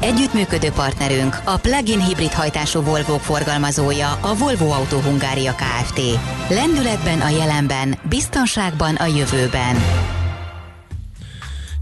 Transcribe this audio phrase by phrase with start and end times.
[0.00, 6.00] Együttműködő partnerünk a plug-in hibrid hajtású Volvo forgalmazója a Volvo Auto Hungária Kft.
[6.50, 9.76] Lendületben a jelenben, biztonságban a jövőben.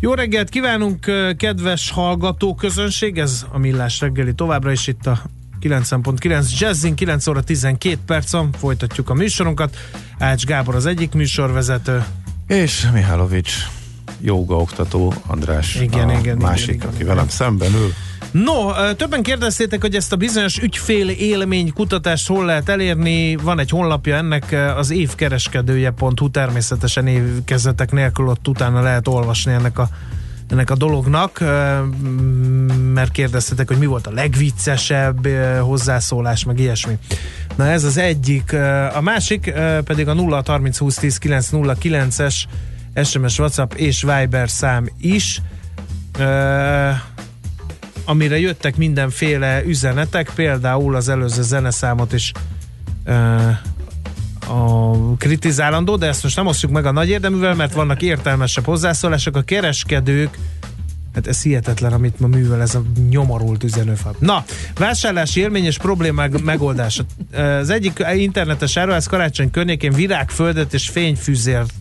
[0.00, 5.22] Jó reggelt kívánunk, kedves hallgató közönség, ez a Millás reggeli továbbra is itt a
[5.60, 9.77] 90.9 Jazzin, 9 óra 12 percon folytatjuk a műsorunkat.
[10.19, 12.05] Ács Gábor az egyik műsorvezető.
[12.46, 13.55] És Mihálovics
[14.46, 17.06] oktató András igen, a igen, másik, igen, aki igen.
[17.06, 17.92] velem szemben ül.
[18.30, 23.37] No, többen kérdeztétek, hogy ezt a bizonyos ügyfél élmény kutatást hol lehet elérni.
[23.37, 29.89] Van egy honlapja ennek, az évkereskedője.hu természetesen évkezetek nélkül ott utána lehet olvasni ennek a
[30.50, 31.41] ennek a dolognak,
[32.95, 35.28] mert kérdeztetek, hogy mi volt a legviccesebb
[35.61, 36.98] hozzászólás, meg ilyesmi.
[37.55, 38.52] Na ez az egyik.
[38.95, 39.52] A másik
[39.84, 41.19] pedig a 0 30 20 10
[41.78, 42.47] 9 es
[43.05, 45.41] SMS, WhatsApp és Viber szám is
[48.05, 52.33] amire jöttek mindenféle üzenetek, például az előző zeneszámot is
[54.48, 59.36] a kritizálandó, de ezt most nem osztjuk meg a nagy érdeművel, mert vannak értelmesebb hozzászólások.
[59.36, 60.39] A kereskedők
[61.14, 64.17] Hát ez hihetetlen, amit ma művel ez a nyomorult üzenőfal.
[64.19, 67.05] Na, vásárlási élmény és problémák megoldása.
[67.61, 71.72] Az egyik internetes áruház karácsony környékén virágföldet és fényfűzért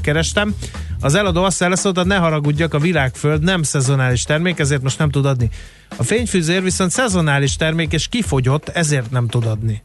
[0.00, 0.54] kerestem.
[1.00, 5.26] Az eladó azt eleszolta, ne haragudjak, a virágföld nem szezonális termék, ezért most nem tud
[5.26, 5.50] adni.
[5.96, 9.82] A fényfűzér viszont szezonális termék, és kifogyott, ezért nem tud adni.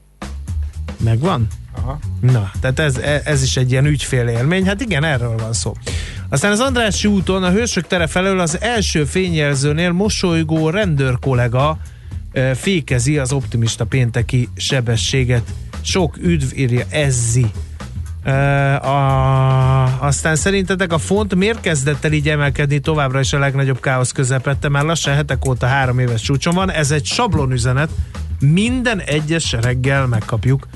[1.04, 1.48] Megvan?
[1.76, 2.00] Aha.
[2.22, 4.66] Na, tehát ez, ez is egy ilyen ügyfél élmény.
[4.66, 5.74] Hát igen, erről van szó.
[6.30, 11.78] Aztán az Andrássy úton, a Hősök tere felől az első fényjelzőnél mosolygó rendőr kollega
[12.32, 15.54] e, fékezi az optimista pénteki sebességet.
[15.82, 17.46] Sok üdv írja Ezzi.
[18.82, 24.12] A, aztán szerintetek a font miért kezdett el így emelkedni továbbra is a legnagyobb káosz
[24.12, 24.70] közepette?
[24.70, 26.72] Már lassan hetek óta három éves csúcson van.
[26.72, 27.90] Ez egy sablonüzenet.
[28.40, 30.68] Minden egyes reggel megkapjuk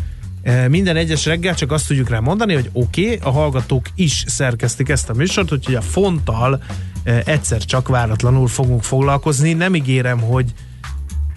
[0.69, 4.89] minden egyes reggel csak azt tudjuk rá mondani, hogy oké, okay, a hallgatók is szerkesztik
[4.89, 6.63] ezt a műsort, úgyhogy a fonttal
[7.03, 9.53] egyszer csak váratlanul fogunk foglalkozni.
[9.53, 10.53] Nem ígérem, hogy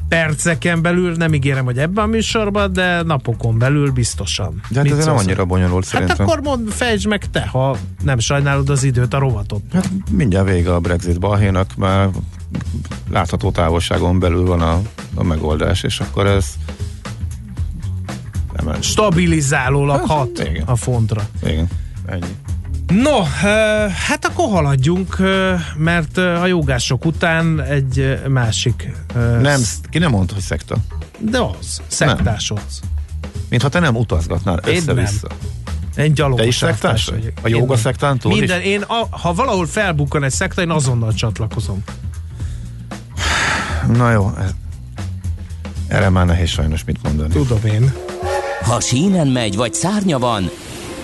[0.09, 4.63] perceken belül, nem ígérem, hogy ebben a műsorban, de napokon belül biztosan.
[4.71, 6.17] De hát ez nem annyira bonyolult hát szerintem.
[6.17, 9.63] Hát akkor mond, fejtsd meg te, ha nem sajnálod az időt, a rovatot.
[9.73, 12.09] Hát mindjárt vége a Brexit balhénak, már
[13.11, 14.81] látható távolságon belül van a,
[15.15, 16.47] a megoldás, és akkor ez
[18.65, 20.63] nem stabilizálólag hát, hat igen.
[20.67, 21.29] a fontra.
[21.43, 21.67] Igen,
[22.07, 22.37] ennyi.
[22.93, 23.22] No,
[24.06, 25.16] hát akkor haladjunk,
[25.76, 28.93] mert a jogások után egy másik...
[29.41, 29.60] Nem,
[29.91, 30.76] ki nem mondta, hogy szekta.
[31.19, 32.81] De az, szektásodsz.
[33.49, 35.28] Mint ha te nem utazgatnál össze-vissza.
[35.97, 37.32] Én gyalogos Te is szektás vagy?
[37.43, 38.66] A joga szektántól Minden, is?
[38.66, 41.82] én, a, ha valahol felbukkan egy szekta, én azonnal csatlakozom.
[43.93, 44.50] Na jó, ez,
[45.88, 47.32] erre már nehéz sajnos mit mondani.
[47.32, 47.93] Tudom én.
[48.62, 50.50] Ha sínen megy, vagy szárnya van,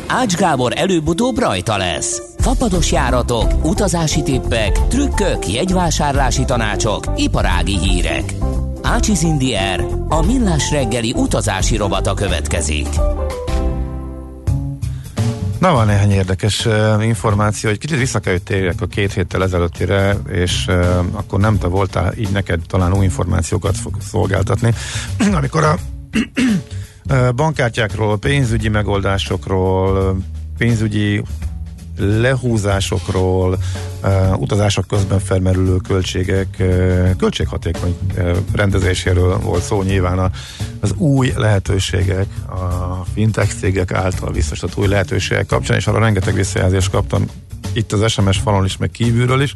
[0.07, 2.23] Ács Gábor előbb-utóbb rajta lesz.
[2.39, 8.35] Fapados járatok, utazási tippek, trükkök, jegyvásárlási tanácsok, iparági hírek.
[8.83, 12.89] Ácsiz Indier, a millás reggeli utazási robata következik.
[15.59, 20.17] Na, van néhány érdekes uh, információ, hogy kicsit vissza kell, térjek a két héttel ezelőttire,
[20.31, 24.75] és uh, akkor nem te voltál, így neked talán új információkat fog szolgáltatni.
[25.39, 25.79] Amikor a
[27.37, 30.17] bankkártyákról, pénzügyi megoldásokról,
[30.59, 31.23] pénzügyi
[31.99, 33.59] lehúzásokról,
[34.37, 36.49] utazások közben felmerülő költségek,
[37.17, 40.19] költséghatékony uh, rendezéséről volt szó nyilván.
[40.19, 40.31] A,
[40.81, 46.91] az új lehetőségek, a fintech cégek által biztosított új lehetőségek kapcsán, és arra rengeteg visszajelzést
[46.91, 47.27] kaptam
[47.73, 49.55] itt az SMS falon is, meg kívülről is,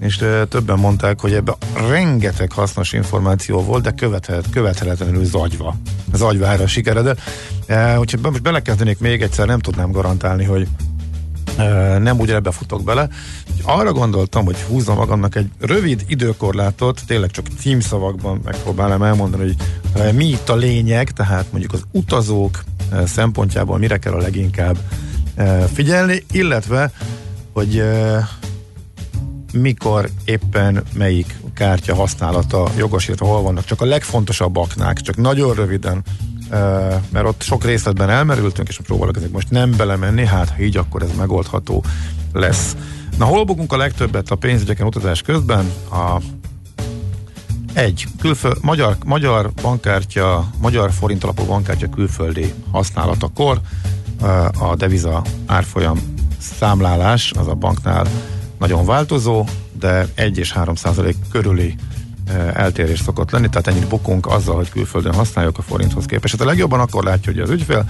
[0.00, 1.54] és többen mondták, hogy ebben
[1.88, 5.76] rengeteg hasznos információ volt, de követhet, követhetetlenül zagyva.
[6.12, 7.20] Zagyvára sikeredett.
[7.68, 10.68] Uh, úgyhogy most belekezdenék még egyszer, nem tudnám garantálni, hogy
[11.98, 13.08] nem úgy befutok bele.
[13.62, 19.56] Arra gondoltam, hogy húzom magamnak egy rövid időkorlátot, tényleg csak címszavakban megpróbálom elmondani, hogy
[20.14, 22.64] mi itt a lényeg, tehát mondjuk az utazók
[23.06, 24.76] szempontjából mire kell a leginkább
[25.72, 26.92] figyelni, illetve,
[27.52, 27.82] hogy
[29.52, 36.02] mikor éppen melyik kártya használata jogosítva, hol vannak csak a legfontosabb aknák, csak nagyon röviden,
[37.10, 41.02] mert ott sok részletben elmerültünk, és próbálok ezek most nem belemenni, hát ha így, akkor
[41.02, 41.84] ez megoldható
[42.32, 42.76] lesz.
[43.18, 45.72] Na, hol bukunk a legtöbbet a pénzügyeken utazás közben?
[45.90, 46.20] A
[47.72, 53.60] egy, külföld, magyar, magyar bankkártya, magyar forint alapú bankkártya külföldi használatakor
[54.58, 55.98] a deviza árfolyam
[56.38, 58.06] számlálás az a banknál
[58.58, 59.46] nagyon változó,
[59.78, 61.74] de 1 és 3 százalék körüli
[62.54, 66.36] eltérés szokott lenni, tehát ennyit bukunk azzal, hogy külföldön használjuk a forinthoz képest.
[66.36, 67.84] Hát a legjobban akkor látja, hogy az ügyfél,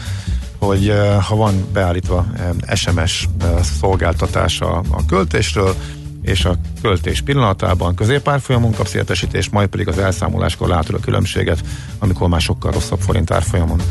[0.58, 0.92] hogy
[1.28, 2.26] ha van beállítva
[2.74, 3.28] SMS
[3.80, 5.74] szolgáltatása a költésről,
[6.22, 11.64] és a költés pillanatában középárfolyamon kapsz értesítést, majd pedig az elszámoláskor látod a különbséget,
[11.98, 13.82] amikor már sokkal rosszabb forint árfolyamon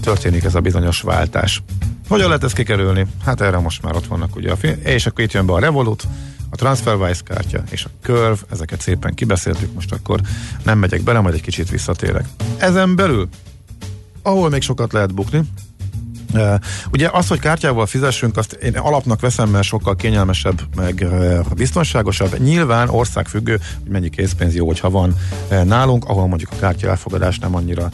[0.00, 1.62] történik ez a bizonyos váltás.
[2.08, 3.06] Hogyan lehet ezt kikerülni?
[3.24, 5.58] Hát erre most már ott vannak ugye a film, és akkor itt jön be a
[5.58, 6.04] Revolut,
[6.50, 10.20] a TransferWise kártya és a Curve, ezeket szépen kibeszéltük, most akkor
[10.62, 12.24] nem megyek bele, majd egy kicsit visszatérek.
[12.56, 13.28] Ezen belül,
[14.22, 15.40] ahol még sokat lehet bukni,
[16.34, 16.54] Uh,
[16.92, 22.38] ugye az, hogy kártyával fizessünk, azt én alapnak veszem, mert sokkal kényelmesebb, meg uh, biztonságosabb.
[22.38, 25.16] Nyilván országfüggő, hogy mennyi készpénz jó, hogyha van
[25.50, 27.90] uh, nálunk, ahol mondjuk a kártya elfogadás nem annyira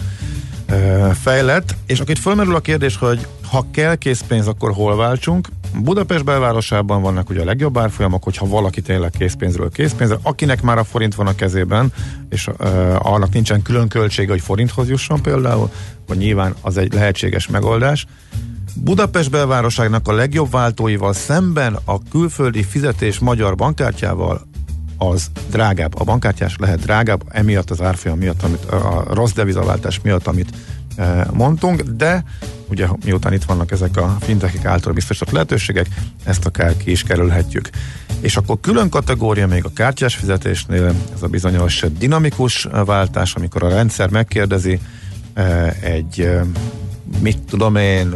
[1.21, 1.75] fejlett.
[1.87, 5.49] És akkor itt fölmerül a kérdés, hogy ha kell készpénz, akkor hol váltsunk?
[5.83, 10.85] Budapest belvárosában vannak ugye a legjobb árfolyamok, hogyha valaki tényleg készpénzről készpénzre, akinek már a
[10.85, 11.93] forint van a kezében,
[12.29, 15.71] és uh, annak nincsen külön költsége, hogy forinthoz jusson például,
[16.07, 18.07] vagy nyilván az egy lehetséges megoldás.
[18.75, 24.48] Budapest belvároságnak a legjobb váltóival szemben a külföldi fizetés magyar bankkártyával
[24.99, 26.01] az drágább.
[26.01, 30.55] A bankkártyás lehet drágább, emiatt az árfolyam miatt, amit, a rossz devizaváltás miatt, amit
[31.33, 32.25] mondtunk, de
[32.69, 35.87] ugye miután itt vannak ezek a fintekek által biztosított lehetőségek,
[36.25, 37.71] ezt akár ki is kerülhetjük.
[38.21, 43.69] És akkor külön kategória még a kártyás fizetésnél, ez a bizonyos dinamikus váltás, amikor a
[43.69, 44.81] rendszer megkérdezi
[45.81, 46.31] egy,
[47.23, 48.15] mit tudom én,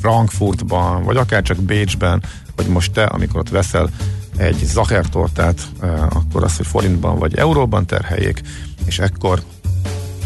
[0.00, 2.22] Frankfurtban, vagy akár csak Bécsben,
[2.56, 3.90] hogy most te, amikor ott veszel
[4.36, 5.60] egy zachertortát,
[6.08, 8.42] akkor azt, hogy forintban vagy euróban terheljék,
[8.84, 9.42] és ekkor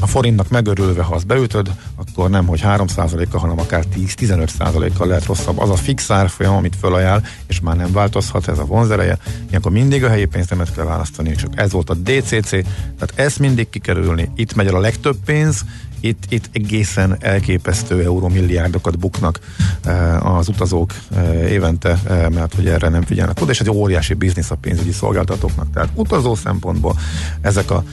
[0.02, 5.58] a forintnak megörülve, ha azt beütöd, akkor nem, hogy 3%-a, hanem akár 10-15%-kal lehet rosszabb.
[5.58, 9.18] Az a fix árfolyam, amit fölajánl, és már nem változhat ez a vonzereje,
[9.48, 13.68] ilyenkor mindig a helyi pénznemet kell választani, csak ez volt a DCC, tehát ezt mindig
[13.68, 14.30] kikerülni.
[14.34, 15.64] Itt megy el a legtöbb pénz,
[16.00, 19.41] itt, itt egészen elképesztő eurómilliárdokat buknak
[19.87, 24.14] uh, az utazók uh, évente, uh, mert hogy erre nem figyelnek oda, és egy óriási
[24.14, 25.73] biznisz a pénzügyi szolgáltatóknak.
[25.73, 26.97] Tehát utazó szempontból
[27.41, 27.85] ezek a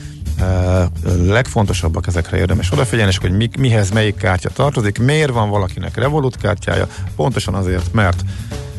[1.26, 6.36] legfontosabbak ezekre érdemes odafigyelni, és hogy mi, mihez melyik kártya tartozik, miért van valakinek Revolut
[6.36, 8.24] kártyája, pontosan azért, mert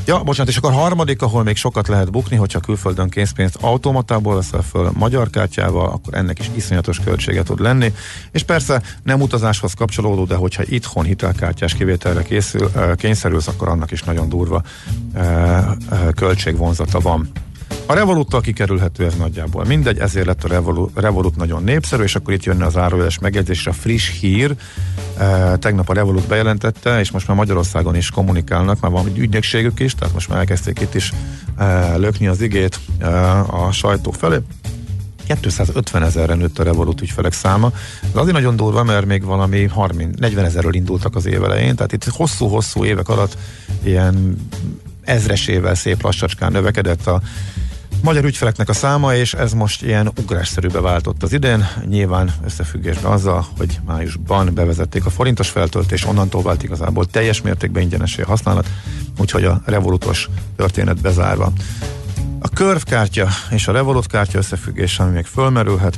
[0.09, 4.61] Ja, bocsánat, és akkor harmadik, ahol még sokat lehet bukni, hogyha külföldön készpénzt automatából veszel
[4.61, 7.93] föl magyar kártyával, akkor ennek is iszonyatos költsége tud lenni.
[8.31, 14.03] És persze nem utazáshoz kapcsolódó, de hogyha itthon hitelkártyás kivételre készül, kényszerülsz, akkor annak is
[14.03, 14.63] nagyon durva
[16.15, 17.31] költségvonzata van.
[17.89, 22.33] A Revoluttal kikerülhető ez nagyjából mindegy, ezért lett a Revolut, Revolut nagyon népszerű, és akkor
[22.33, 22.75] itt jönne az
[23.21, 24.55] megjegyzés, a friss hír.
[25.17, 29.79] E, tegnap a Revolut bejelentette, és most már Magyarországon is kommunikálnak, már van egy ügynökségük
[29.79, 31.13] is, tehát most már elkezdték itt is
[31.57, 34.37] e, lökni az igét e, a sajtó felé.
[35.41, 37.71] 250 ezerre nőtt a Revolut ügyfelek száma.
[38.01, 41.93] Ez azért nagyon durva, mert még valami 30, 40 ezerről indultak az év elején, tehát
[41.93, 43.37] itt hosszú-hosszú évek alatt
[43.83, 44.37] ilyen
[45.01, 47.21] ezresével szép lassacskán növekedett a
[48.01, 53.47] magyar ügyfeleknek a száma, és ez most ilyen ugrásszerűbe váltott az idén, nyilván összefüggésben azzal,
[53.57, 58.67] hogy májusban bevezették a forintos feltöltés, onnantól vált igazából teljes mértékben ingyenesé a használat,
[59.17, 61.51] úgyhogy a revolutos történet bezárva.
[62.39, 65.95] A Curve kártya és a Revolut kártya összefüggés, ami még fölmerülhet.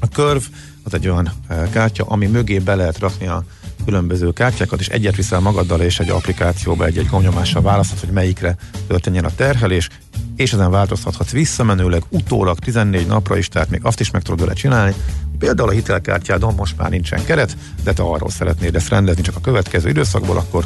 [0.00, 0.44] A Curve
[0.84, 3.44] az egy olyan eh, kártya, ami mögé be lehet rakni a
[3.86, 9.24] különböző kártyákat, és egyet viszel magaddal, és egy applikációba egy-egy gomnyomással választhat, hogy melyikre történjen
[9.24, 9.88] a terhelés,
[10.36, 14.52] és ezen változtathatsz visszamenőleg utólag 14 napra is, tehát még azt is meg tudod vele
[14.52, 14.94] csinálni.
[15.38, 19.40] Például a hitelkártyádon most már nincsen keret, de te arról szeretnéd ezt rendezni csak a
[19.40, 20.64] következő időszakból, akkor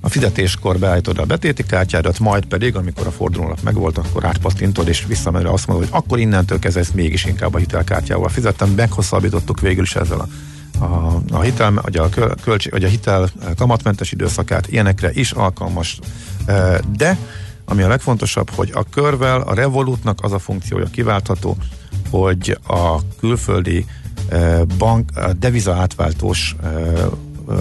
[0.00, 5.04] a fizetéskor beállítod a betéti kártyádat, majd pedig, amikor a fordulónap megvolt, akkor átpattintod, és
[5.06, 8.68] visszamenőleg azt mondod, hogy akkor innentől kezdve ezt mégis inkább a hitelkártyával fizettem.
[8.68, 10.28] Meghosszabbítottuk végül is ezzel a
[10.80, 12.08] a, a hitel, vagy a,
[12.42, 15.98] költség, vagy a hitel kamatmentes időszakát ilyenekre is alkalmas.
[16.96, 17.18] De
[17.64, 21.56] ami a legfontosabb, hogy a körvel a Revolutnak az a funkciója kiváltható,
[22.10, 23.86] hogy a külföldi
[24.78, 26.56] bank, a deviza átváltós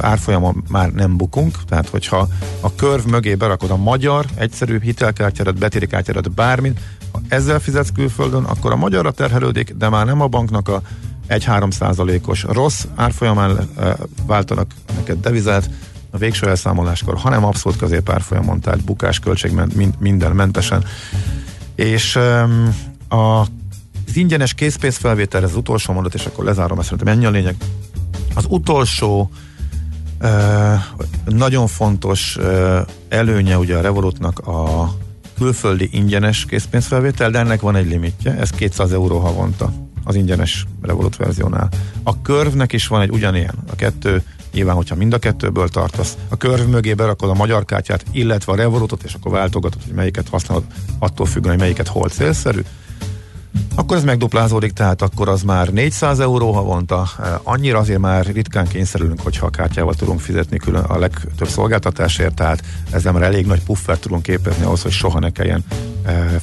[0.02, 2.28] árfolyamon már nem bukunk, tehát hogyha
[2.60, 5.88] a körv mögé berakod a magyar egyszerű hitelkártyárat, betéri
[6.36, 6.80] bármit,
[7.12, 10.82] ha ezzel fizetsz külföldön, akkor a magyarra terhelődik, de már nem a banknak a
[11.30, 13.70] 1-3 százalékos rossz árfolyamán
[14.26, 15.70] váltanak neked devizát,
[16.12, 19.62] a végső elszámoláskor, hanem abszolút középárfolyamon, tehát bukás költség
[20.00, 20.84] minden mentesen.
[21.76, 22.16] És
[23.10, 23.48] a
[24.10, 27.56] az ingyenes készpénzfelvétel, ez az utolsó mondat, és akkor lezárom ezt, szerintem ennyi a lényeg.
[28.36, 29.30] Az utolsó
[30.22, 30.74] uh,
[31.26, 34.92] nagyon fontos uh, előnye ugye a Revolutnak a
[35.38, 39.74] külföldi ingyenes készpénzfelvétel, de ennek van egy limitje, ez 200 euró havonta
[40.10, 41.70] az ingyenes Revolut verziónál.
[42.04, 44.24] A körvnek is van egy ugyanilyen, a kettő
[44.54, 48.56] Nyilván, hogyha mind a kettőből tartasz, a körv mögé berakod a magyar kártyát, illetve a
[48.56, 50.64] Revolutot, és akkor váltogatod, hogy melyiket használod,
[51.00, 52.62] attól függően, hogy melyiket hol célszerű,
[53.76, 57.10] akkor ez megduplázódik, tehát akkor az már 400 euró havonta.
[57.44, 62.64] Annyira azért már ritkán kényszerülünk, hogyha a kártyával tudunk fizetni külön a legtöbb szolgáltatásért, tehát
[62.92, 65.64] ezzel már elég nagy puffert tudunk képezni ahhoz, hogy soha ne kelljen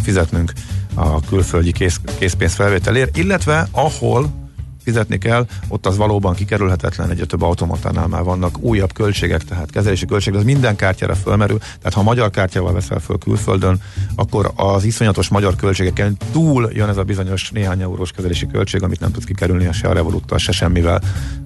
[0.03, 0.53] fizetnünk
[0.97, 4.45] a külföldi kész, készpénzfelvételért, illetve ahol
[4.87, 10.07] fizetni kell, ott az valóban kikerülhetetlen, egy több automatánál már vannak újabb költségek, tehát kezelési
[10.07, 13.81] költségek, az minden kártyára fölmerül, tehát ha magyar kártyával veszel föl külföldön,
[14.15, 19.01] akkor az iszonyatos magyar költségeken túl jön ez a bizonyos néhány eurós kezelési költség, amit
[19.01, 21.03] nem tudsz kikerülni se a Revoluttal, se semmivel,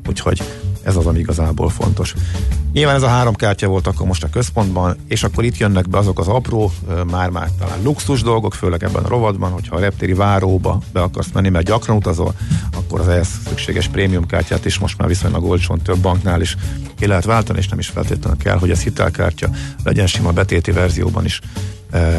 [0.09, 0.42] úgyhogy
[0.82, 2.14] ez az, ami igazából fontos.
[2.72, 5.99] Nyilván ez a három kártya volt akkor most a központban, és akkor itt jönnek be
[5.99, 6.72] azok az apró,
[7.10, 11.49] már-már talán luxus dolgok, főleg ebben a rovadban, hogyha a reptéri váróba be akarsz menni,
[11.49, 12.34] mert gyakran utazol,
[12.76, 16.56] akkor az ehhez szükséges prémium kártyát is most már viszonylag olcsón több banknál is
[16.99, 19.50] ki lehet váltani, és nem is feltétlenül kell, hogy ez hitelkártya
[19.84, 21.40] legyen sima betéti verzióban is.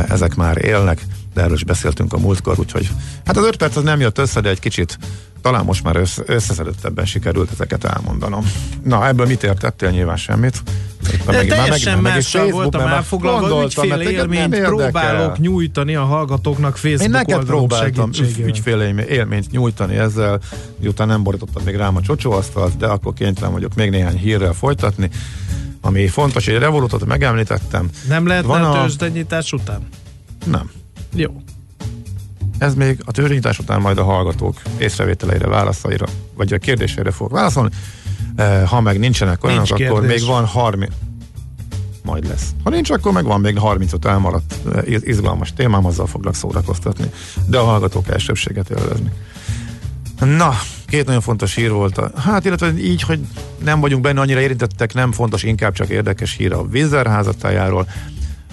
[0.07, 2.89] Ezek már élnek, de erről is beszéltünk a múltkor, úgyhogy
[3.25, 4.97] hát az öt perc az nem jött össze, de egy kicsit
[5.41, 8.51] talán most már össze, összeszedettebben sikerült ezeket elmondanom.
[8.83, 9.89] Na, ebből mit értettél?
[9.89, 10.63] Nyilván semmit.
[11.25, 17.09] De meg, teljesen meg, mással voltam elfoglalva, ügyfél élményt próbálok nyújtani a hallgatóknak Facebook Én
[17.09, 18.09] neked próbáltam
[18.45, 20.39] ügyfél élményt nyújtani ezzel,
[20.79, 25.09] miután nem borítottam még rám a csocsóasztalt, de akkor kénytelen vagyok még néhány hírrel folytatni.
[25.81, 27.89] Ami fontos, hogy a Revolutot megemlítettem.
[28.07, 29.87] Nem lehet Van a tőzsdenyítás után?
[30.45, 30.71] Nem.
[31.13, 31.41] Jó.
[32.61, 37.69] Ez még a törvényítás után majd a hallgatók észrevételeire, válaszaira, vagy a kérdésére fog válaszolni.
[38.35, 40.93] E, ha meg nincsenek olyanok, Nincs akkor még van 30
[42.03, 42.49] majd lesz.
[42.63, 47.11] Ha nincs, akkor meg van még 35 elmaradt e, izgalmas témám, azzal foglak szórakoztatni.
[47.45, 49.11] De a hallgatók elsőbséget élvezni.
[50.19, 50.53] Na,
[50.87, 51.97] két nagyon fontos hír volt.
[51.97, 53.19] A, hát, illetve így, hogy
[53.63, 57.87] nem vagyunk benne annyira érintettek, nem fontos, inkább csak érdekes hír a Vizer házatájáról.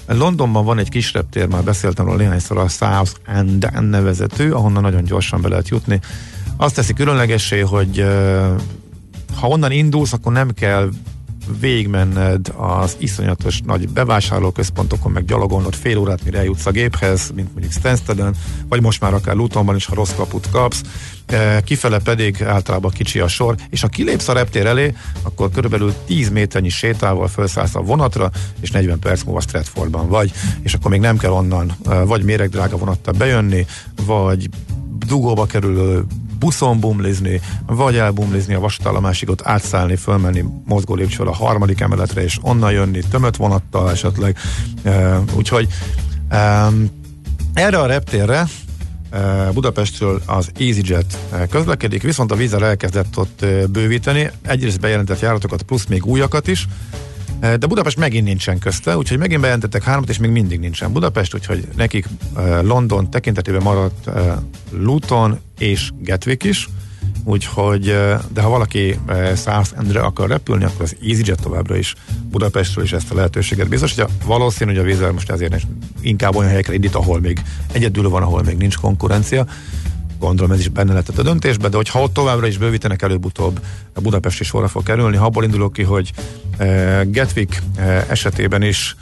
[0.08, 5.04] Londonban van egy kis reptér, már beszéltem róla néhányszor, a South End nevezető, ahonnan nagyon
[5.04, 6.00] gyorsan be lehet jutni.
[6.56, 8.04] Azt teszi különlegessé, hogy
[9.40, 10.90] ha onnan indulsz, akkor nem kell
[11.60, 17.72] végigmenned az iszonyatos nagy bevásárlóközpontokon, meg gyalogolnod fél órát, mire eljutsz a géphez, mint mondjuk
[17.72, 18.34] Stansteden,
[18.68, 20.82] vagy most már akár Lutonban is, ha rossz kaput kapsz,
[21.26, 25.94] e, kifele pedig általában kicsi a sor, és ha kilépsz a reptér elé, akkor körülbelül
[26.06, 31.00] 10 méternyi sétával felszállsz a vonatra, és 40 perc múlva Stratfordban vagy, és akkor még
[31.00, 33.66] nem kell onnan e, vagy méregdrága vonattal bejönni,
[34.06, 34.48] vagy
[35.06, 36.04] dugóba kerülő
[36.38, 42.38] buszon bumlizni, vagy elbumlizni a vasútállomásigot, ott átszállni, fölmenni mozgó lépcsővel a harmadik emeletre, és
[42.42, 44.36] onnan jönni tömött vonattal esetleg.
[45.36, 45.66] Úgyhogy
[46.32, 46.90] um,
[47.54, 48.46] erre a reptérre
[49.52, 51.18] Budapestről az EasyJet
[51.50, 56.66] közlekedik, viszont a vízzel elkezdett ott bővíteni, egyrészt bejelentett járatokat, plusz még újakat is,
[57.40, 61.68] de Budapest megint nincsen közte, úgyhogy megint bejelentettek hármat, és még mindig nincsen Budapest, úgyhogy
[61.76, 62.08] nekik
[62.62, 64.10] London tekintetében maradt
[64.70, 66.68] Luton és Gatwick is,
[67.24, 67.84] úgyhogy,
[68.32, 68.98] de ha valaki
[69.36, 71.94] South Endre akar repülni, akkor az EasyJet továbbra is
[72.30, 74.06] Budapestről is ezt a lehetőséget biztosítja.
[74.24, 75.66] Valószínű, hogy a vízzel most ezért
[76.00, 79.46] inkább olyan helyekre indít, ahol még egyedül van, ahol még nincs konkurencia.
[80.18, 83.60] Gondolom ez is benne lett a döntésbe, de hogyha ott továbbra is bővítenek előbb-utóbb,
[83.94, 85.16] a Budapest is sorra fog kerülni.
[85.16, 86.12] Ha abból indulok ki, hogy
[87.04, 88.96] Gatwick uh, esetében is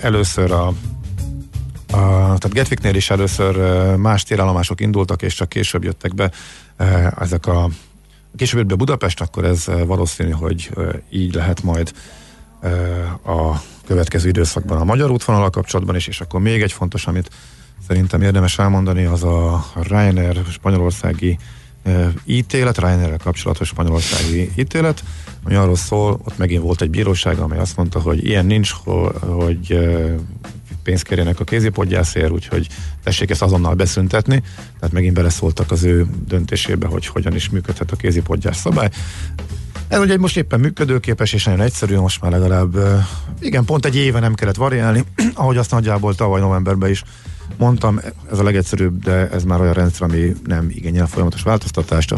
[0.00, 0.72] először a
[1.92, 1.98] a,
[2.38, 3.56] tehát Gatwicknél is először
[3.96, 6.30] más térállomások indultak, és csak később jöttek be
[7.18, 7.68] ezek a
[8.36, 10.70] később jött be Budapest, akkor ez valószínű, hogy
[11.10, 11.92] így lehet majd
[13.24, 13.56] a
[13.86, 17.30] következő időszakban a magyar útvonalal kapcsolatban is, és akkor még egy fontos, amit
[17.88, 21.38] szerintem érdemes elmondani, az a Ryanair spanyolországi
[22.24, 25.04] ítélet, Ryanair kapcsolatos spanyolországi ítélet,
[25.44, 28.70] ami arról szól, ott megint volt egy bíróság, amely azt mondta, hogy ilyen nincs,
[29.20, 29.78] hogy
[30.82, 32.66] pénzt kérjenek a kézipodgyászért, úgyhogy
[33.04, 34.42] tessék ezt azonnal beszüntetni.
[34.78, 38.90] Tehát megint beleszóltak az ő döntésébe, hogy hogyan is működhet a kézipodgyás szabály.
[39.88, 42.76] Ez ugye most éppen működőképes, és nagyon egyszerű, most már legalább,
[43.40, 47.02] igen, pont egy éve nem kellett variálni, ahogy azt nagyjából tavaly novemberben is
[47.56, 52.14] mondtam, ez a legegyszerűbb, de ez már olyan rendszer, ami nem igényel folyamatos változtatást.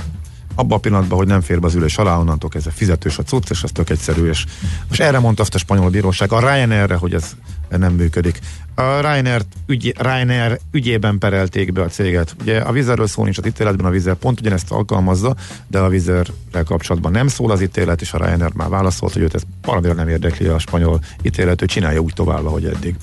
[0.55, 3.51] Abban a pillanatban, hogy nem fér be az ülés alá, onnantól kezdve fizetős a cucc,
[3.51, 4.45] és ez tök egyszerű, és
[4.89, 7.37] most erre mondta azt a spanyol bíróság, a Ryanairre, hogy ez
[7.79, 8.39] nem működik.
[8.75, 12.37] A Ryanair, ügy, Ryanair ügyében perelték be a céget.
[12.41, 16.65] Ugye a vizerről szó nincs az ítéletben, a vizer pont ugyanezt alkalmazza, de a vizerrel
[16.65, 20.09] kapcsolatban nem szól az ítélet, és a Ryanair már válaszolt, hogy őt ez valamire nem
[20.09, 22.97] érdekli a spanyol ítélet, ő csinálja úgy tovább, ahogy eddig.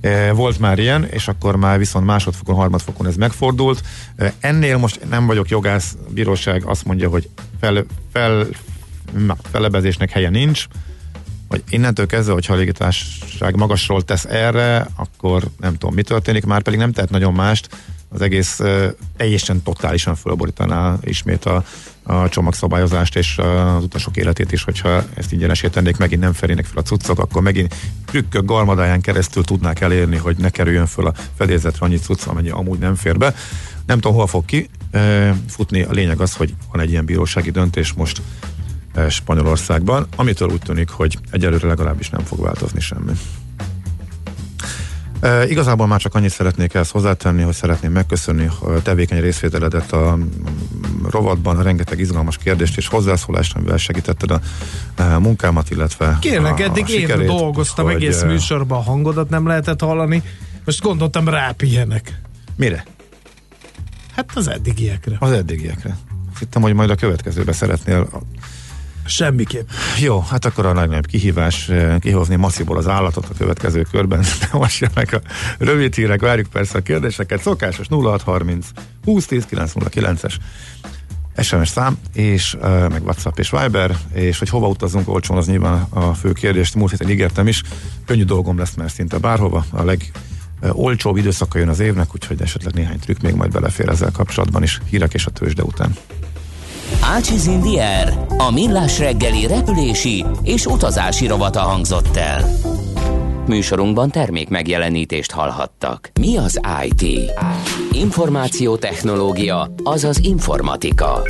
[0.00, 3.82] E, volt már ilyen, és akkor már viszont másodfokon, harmadfokon ez megfordult.
[4.16, 7.28] E, ennél most nem vagyok jogász, bíróság azt mondja, hogy
[7.60, 8.46] fel, fel,
[9.50, 10.66] felebezésnek helye nincs,
[11.48, 16.62] hogy innentől kezdve, hogyha a légitársaság magasról tesz erre, akkor nem tudom, mi történik, már
[16.62, 17.68] pedig nem tehet nagyon mást,
[18.08, 18.84] az egész uh,
[19.16, 21.64] teljesen totálisan fölborítaná ismét a,
[22.02, 26.78] a csomagszabályozást és az utasok életét is, hogyha ezt ingyenesé tennék, megint nem felének fel
[26.78, 27.74] a cuccok, akkor megint
[28.06, 32.78] trükkök garmadáján keresztül tudnák elérni, hogy ne kerüljön föl a fedélzetre annyi cucc, amennyi amúgy
[32.78, 33.34] nem fér be.
[33.86, 35.82] Nem tudom, hol fog ki uh, futni.
[35.82, 38.22] A lényeg az, hogy van egy ilyen bírósági döntés most
[39.08, 43.12] Spanyolországban, amitől úgy tűnik, hogy egyelőre legalábbis nem fog változni semmi.
[45.20, 50.18] E, igazából már csak annyit szeretnék ezt hozzátenni, hogy szeretném megköszönni a tevékeny részvételedet a
[51.10, 54.40] rovatban, a rengeteg izgalmas kérdést és hozzászólást, amivel segítetted a,
[55.02, 59.80] a munkámat, illetve Kérlek, eddig a én dolgoztam hogy, egész műsorban, a hangodat nem lehetett
[59.80, 60.22] hallani,
[60.64, 62.20] most gondoltam rápihenek.
[62.56, 62.84] Mire?
[64.16, 65.16] Hát az eddigiekre.
[65.18, 65.96] Az eddigiekre.
[66.38, 68.08] Hittem, hogy majd a következőbe szeretnél
[69.06, 69.68] Semmiképp.
[70.00, 74.24] Jó, hát akkor a legnagyobb kihívás eh, kihozni massziból az állatot a következő körben.
[74.52, 75.20] Most jönnek a
[75.58, 77.40] rövid hírek, várjuk persze a kérdéseket.
[77.40, 78.66] Szokásos 0630
[79.04, 80.34] 2010 909-es
[81.42, 85.86] SMS szám, és uh, meg WhatsApp és Viber, és hogy hova utazunk olcsón, az nyilván
[85.90, 86.74] a fő kérdést.
[86.74, 87.62] Múlt héten ígértem is,
[88.06, 89.64] könnyű dolgom lesz már szinte bárhova.
[89.70, 90.10] A leg
[90.72, 94.80] olcsóbb időszaka jön az évnek, úgyhogy esetleg néhány trükk még majd belefér ezzel kapcsolatban is.
[94.90, 95.96] Hírek és a tőzsde után.
[97.02, 102.44] Ácsiz Indier, a millás reggeli repülési és utazási rovata hangzott el.
[103.46, 106.10] Műsorunkban termék megjelenítést hallhattak.
[106.20, 107.32] Mi az IT?
[107.92, 111.22] Információtechnológia, azaz informatika.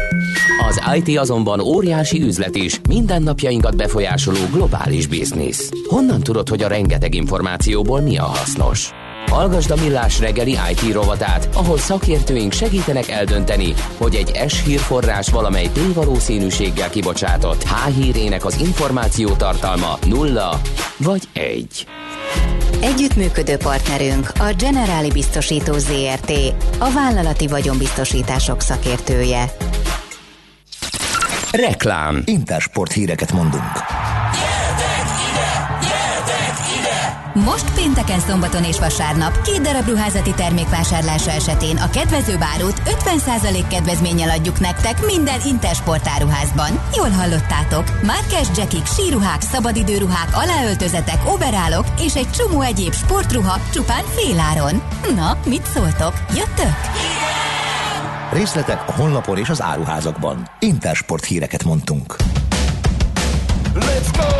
[0.69, 5.71] Az IT azonban óriási üzlet is, mindennapjainkat befolyásoló globális biznisz.
[5.89, 8.91] Honnan tudod, hogy a rengeteg információból mi a hasznos?
[9.27, 15.69] Hallgasd a Millás reggeli IT rovatát, ahol szakértőink segítenek eldönteni, hogy egy S hírforrás valamely
[15.73, 20.61] P valószínűséggel kibocsátott H hírének az információ tartalma nulla
[20.97, 21.87] vagy egy.
[22.81, 26.33] Együttműködő partnerünk a Generáli Biztosító ZRT,
[26.79, 29.45] a vállalati vagyonbiztosítások szakértője.
[31.53, 32.23] Reklám.
[32.25, 34.00] Intersport híreket mondunk.
[37.35, 44.31] Most pénteken, szombaton és vasárnap két darab ruházati termékvásárlása esetén a kedvező bárút 50% kedvezménnyel
[44.31, 46.81] adjuk nektek minden Intersport áruházban.
[46.97, 47.85] Jól hallottátok!
[48.03, 54.83] Márkás jackik, síruhák, szabadidőruhák, aláöltözetek, overálok és egy csomó egyéb sportruha csupán féláron.
[55.15, 56.13] Na, mit szóltok?
[56.37, 56.77] Jöttök?
[58.33, 60.49] Részletek a honlapon és az áruházakban.
[60.59, 62.17] Intersport híreket mondtunk.
[63.75, 64.40] Let's go!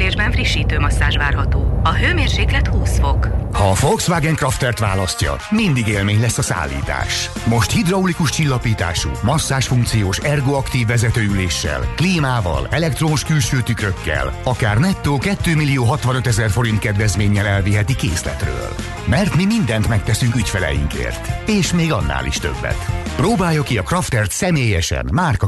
[0.01, 1.79] ülésben frissítő masszázs várható.
[1.83, 3.27] A hőmérséklet 20 fok.
[3.53, 7.29] Ha a Volkswagen Kraftert választja, mindig élmény lesz a szállítás.
[7.45, 16.27] Most hidraulikus csillapítású, masszázsfunkciós ergoaktív vezetőüléssel, klímával, elektromos külső tükrökkel, akár nettó 2 millió 65
[16.27, 18.75] ezer forint kedvezménnyel elviheti készletről.
[19.05, 22.85] Mert mi mindent megteszünk ügyfeleinkért, és még annál is többet.
[23.15, 25.47] Próbálja ki a Kraftert személyesen márka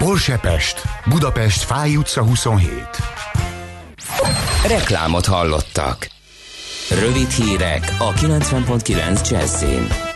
[0.00, 0.06] kereskedésünkben.
[0.06, 2.82] Porsche Pest, Budapest, Fáj utca 27.
[4.66, 6.08] Reklámot hallottak.
[6.90, 10.09] Rövid hírek a 90.9 Jazzin.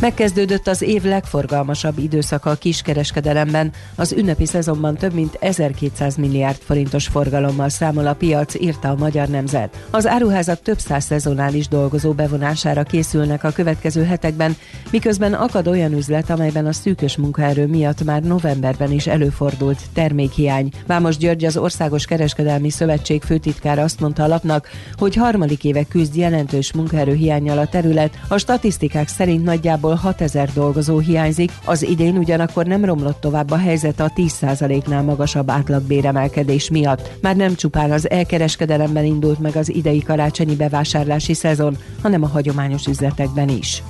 [0.00, 3.72] Megkezdődött az év legforgalmasabb időszaka a kiskereskedelemben.
[3.94, 9.28] Az ünnepi szezonban több mint 1200 milliárd forintos forgalommal számol a piac, írta a Magyar
[9.28, 9.86] Nemzet.
[9.90, 14.56] Az áruházak több száz szezonális dolgozó bevonására készülnek a következő hetekben,
[14.90, 20.70] miközben akad olyan üzlet, amelyben a szűkös munkaerő miatt már novemberben is előfordult termékhiány.
[20.86, 26.16] Vámos György az Országos Kereskedelmi Szövetség főtitkára azt mondta a lapnak, hogy harmadik éve küzd
[26.16, 28.18] jelentős munkaerőhiányjal a terület.
[28.28, 33.56] A statisztikák szerint nagyjából nagyjából 6000 dolgozó hiányzik, az idén ugyanakkor nem romlott tovább a
[33.56, 37.10] helyzet a 10%-nál magasabb átlagbéremelkedés miatt.
[37.20, 42.86] Már nem csupán az elkereskedelemben indult meg az idei karácsonyi bevásárlási szezon, hanem a hagyományos
[42.86, 43.82] üzletekben is.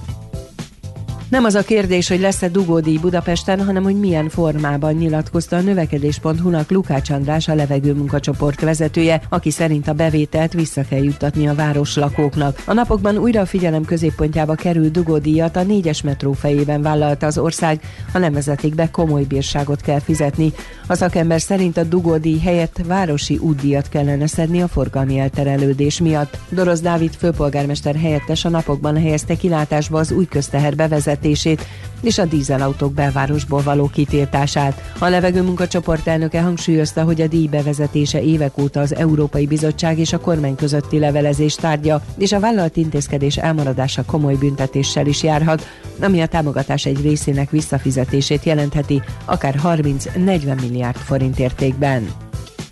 [1.28, 6.70] Nem az a kérdés, hogy lesz-e dugódíj Budapesten, hanem hogy milyen formában nyilatkozta a növekedés.hu-nak
[6.70, 11.96] Lukács András a levegő munkacsoport vezetője, aki szerint a bevételt vissza kell juttatni a város
[11.96, 12.62] lakóknak.
[12.64, 17.80] A napokban újra a figyelem középpontjába kerül dugódíjat a négyes metró fejében vállalta az ország,
[18.12, 20.52] ha nem vezetik be, komoly bírságot kell fizetni.
[20.86, 26.38] A szakember szerint a dugódíj helyett városi útdíjat kellene szedni a forgalmi elterelődés miatt.
[26.48, 31.66] Dorosz Dávid főpolgármester helyettes a napokban helyezte kilátásba az új közteher bevezetését bevezetését
[32.02, 34.92] és a dízelautók belvárosból való kitiltását.
[34.98, 40.12] A levegő munkacsoport elnöke hangsúlyozta, hogy a díj bevezetése évek óta az Európai Bizottság és
[40.12, 45.66] a kormány közötti levelezés tárgya, és a vállalt intézkedés elmaradása komoly büntetéssel is járhat,
[46.00, 52.25] ami a támogatás egy részének visszafizetését jelentheti, akár 30-40 milliárd forint értékben.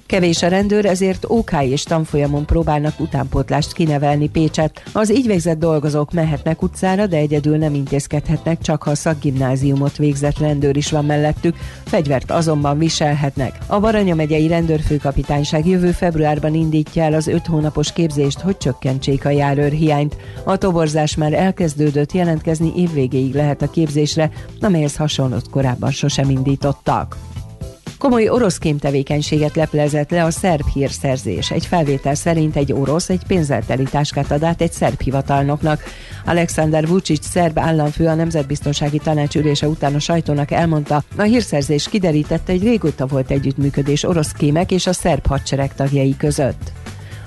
[0.07, 4.83] Kevés a rendőr, ezért OK és tanfolyamon próbálnak utánpótlást kinevelni Pécset.
[4.93, 10.77] Az így végzett dolgozók mehetnek utcára, de egyedül nem intézkedhetnek, csak ha szakgimnáziumot végzett rendőr
[10.77, 13.59] is van mellettük, fegyvert azonban viselhetnek.
[13.67, 19.31] A Baranya megyei rendőrfőkapitányság jövő februárban indítja el az öt hónapos képzést, hogy csökkentsék a
[19.31, 20.17] járőr hiányt.
[20.45, 27.17] A toborzás már elkezdődött, jelentkezni évvégéig lehet a képzésre, amelyhez hasonlót korábban sosem indítottak.
[27.99, 31.51] Komoly orosz kémtevékenységet leplezett le a szerb hírszerzés.
[31.51, 35.83] Egy felvétel szerint egy orosz egy pénzelteli táskát ad át egy szerb hivatalnoknak.
[36.25, 42.53] Alexander Vucic szerb államfő a Nemzetbiztonsági Tanács ülése után a sajtónak elmondta, a hírszerzés kiderítette,
[42.53, 46.73] egy régóta volt együttműködés orosz kémek és a szerb hadsereg tagjai között.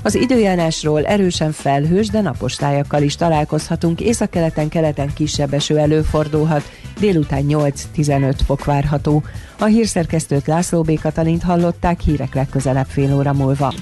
[0.02, 7.46] Az időjárásról erősen felhős, de napos tájakkal is találkozhatunk, északkeleten, keleten kisebb eső előfordulhat, délután
[7.48, 9.24] 8-15 fok várható.
[9.60, 11.00] A hírszerkesztőt László B.
[11.00, 13.74] Katalint hallották hírek legközelebb fél óra múlva.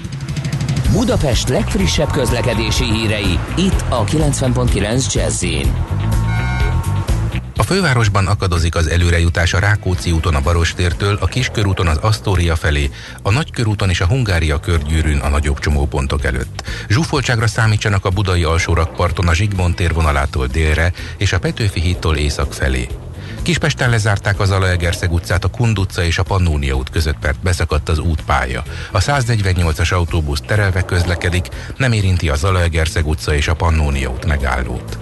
[0.92, 5.44] Budapest legfrissebb közlekedési hírei, itt a 90.9 jazz
[7.66, 12.90] fővárosban akadozik az előrejutás a Rákóczi úton a Barostértől, a Kiskörúton az Asztória felé,
[13.22, 16.62] a Nagykörúton és a Hungária körgyűrűn a nagyobb csomópontok előtt.
[16.88, 22.88] Zsúfoltságra számítsanak a budai alsórakparton a Zsigmond térvonalától délre és a Petőfi hídtól észak felé.
[23.42, 27.88] Kispesten lezárták az Alaegerszeg utcát a Kund utca és a Pannónia út között, mert beszakadt
[27.88, 28.62] az útpálya.
[28.90, 34.98] A 148-as autóbusz terelve közlekedik, nem érinti az Alaegerszeg utca és a Pannónia út megállót.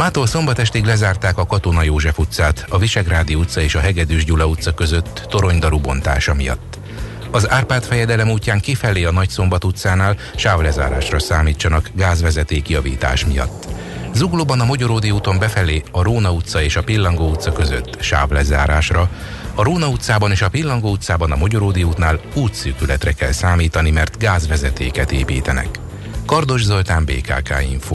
[0.00, 4.74] Mától szombatestig lezárták a Katona József utcát, a Visegrádi utca és a Hegedűs Gyula utca
[4.74, 6.78] között toronydaru bontása miatt.
[7.30, 13.66] Az Árpád fejedelem útján kifelé a Nagyszombat utcánál sávlezárásra számítsanak gázvezeték javítás miatt.
[14.14, 19.10] Zuglóban a Magyaródi úton befelé a Róna utca és a Pillangó utca között sávlezárásra,
[19.54, 25.12] a Róna utcában és a Pillangó utcában a Magyaródi útnál útszűkületre kell számítani, mert gázvezetéket
[25.12, 25.68] építenek.
[26.26, 27.94] Kardos Zoltán, BKK Info.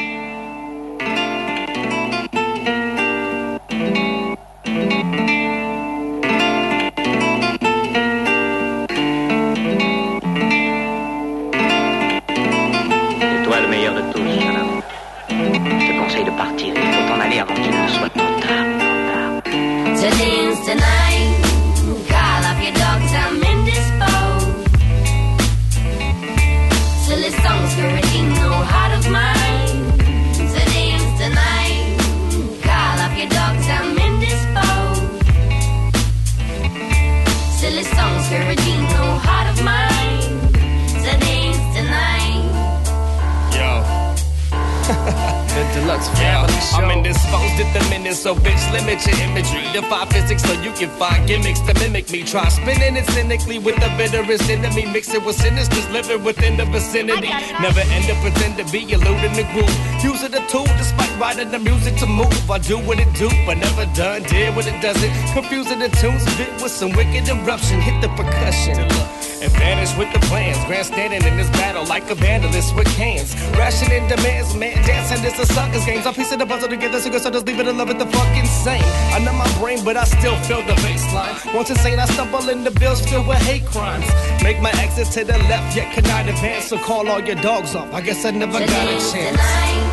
[52.31, 54.85] Try spinning it cynically with the bitterest enemy.
[54.85, 57.27] Mix it with sinisters living within the vicinity.
[57.59, 59.75] Never end up pretend to be eluding the groove.
[60.01, 62.49] Using the tool despite writing the music to move.
[62.49, 64.23] I do what it do, but never done.
[64.23, 65.11] Did what it doesn't.
[65.33, 67.81] Confusing the tunes, bit with some wicked eruption.
[67.81, 69.20] Hit the percussion
[69.53, 70.57] vanish with the plans.
[70.65, 73.35] Grandstanding in this battle like a vandalist with cans.
[73.57, 76.05] Rationing demands, man, dancing is a sucker's games.
[76.05, 78.45] I'm piecing the puzzle together, so good, so just leave it love it the fucking
[78.45, 78.83] same.
[79.15, 81.53] I know my brain, but I still feel the baseline.
[81.53, 84.07] Once insane, I stumble in the bills filled with hate crimes.
[84.43, 87.93] Make my exit to the left, yet cannot advance, so call all your dogs off.
[87.93, 89.90] I guess I never got a chance.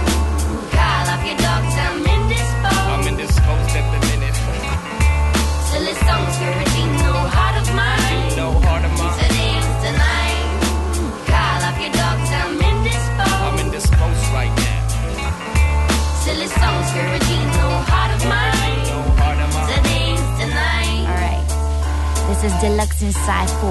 [22.60, 23.70] Deluxe Inside 4.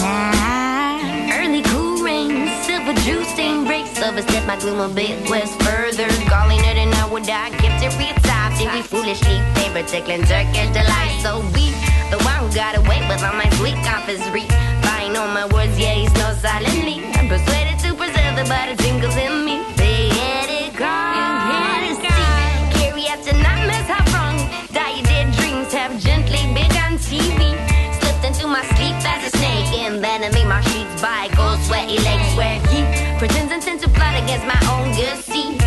[0.00, 1.32] Nah.
[1.38, 4.00] Early cool rain, silver juice stain breaks.
[4.00, 6.08] Overstep my gloom a bit west further.
[6.28, 8.56] Calling it an hour die, kept it real top.
[8.58, 11.20] Did we foolishly favor tickling Turkish delight?
[11.22, 11.70] So be
[12.10, 14.46] the one who got away with all my sweet confisery.
[14.82, 17.04] Buying on my words, yeah, he's no silently.
[17.14, 19.47] I'm persuaded to preserve the body tingles in me.
[31.68, 32.80] Sweaty legs where he
[33.18, 35.57] pretends intent to plot against my own good see.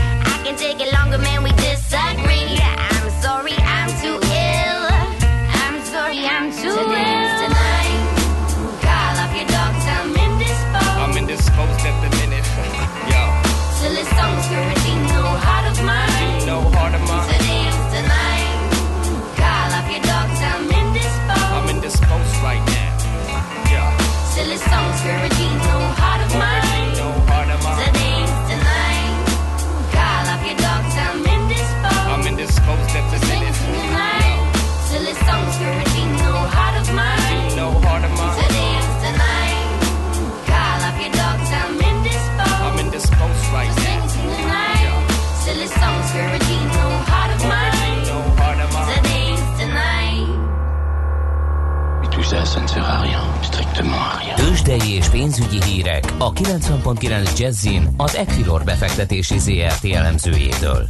[56.24, 60.88] A 90.9 Jazzin az Equilor befektetési ZRT elemzőjétől.